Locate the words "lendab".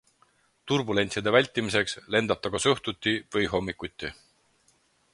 2.15-2.41